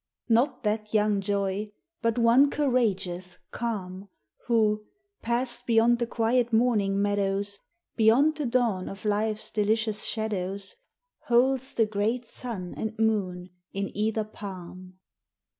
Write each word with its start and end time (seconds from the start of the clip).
Not 0.29 0.63
that 0.63 0.95
young 0.95 1.21
Joy, 1.21 1.73
but 2.01 2.17
one 2.17 2.49
courageous, 2.49 3.37
calm, 3.51 4.09
Who 4.47 4.83
passed 5.21 5.67
beyond 5.67 5.99
the 5.99 6.07
quiet 6.07 6.51
morning 6.51 6.99
meadows 6.99 7.59
Beyond 7.97 8.35
the 8.37 8.47
dawn 8.47 8.89
of 8.89 9.05
life's 9.05 9.51
delicious 9.51 10.03
shadows 10.05 10.75
Holds 11.25 11.75
the 11.75 11.85
great 11.85 12.25
sun 12.25 12.73
and 12.75 12.97
moon 12.97 13.51
in 13.73 13.95
either 13.95 14.23
palm. 14.23 14.97